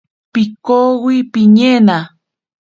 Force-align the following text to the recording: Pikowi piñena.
Pikowi 0.33 1.17
piñena. 1.33 1.97